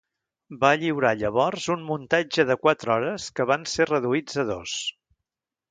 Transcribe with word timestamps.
Va 0.63 0.69
lliurar 0.83 1.11
llavors 1.23 1.67
un 1.75 1.83
muntatge 1.91 2.47
de 2.53 2.57
quatre 2.65 2.95
hores 2.97 3.31
que 3.41 3.49
van 3.53 3.69
ser 3.77 3.91
reduïts 3.95 4.45
a 4.45 4.49
dos. 4.53 4.77